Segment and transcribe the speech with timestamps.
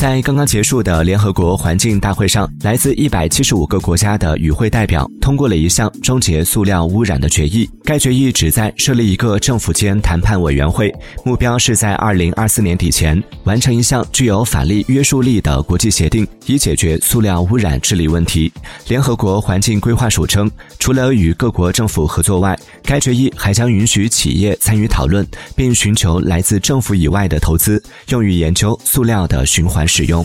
[0.00, 7.68] 在刚刚结束的联合国环境大会上，来自一百七十五个国家的与会代表通过了一项终结塑料污染的决议。
[7.84, 10.90] 该决议旨在设立一个政府间谈判委员会，
[11.22, 18.50] 目标是在二零二四年底前完成一项具有法律约束力的国际协定，以解决塑料污染治理问题。
[18.88, 30.24] 联合国环境规划署称，除了与各国政府合作外，该决议还将允许企业参与讨论，并寻求来自政府以外的投资，用于研究塑料的循环使用。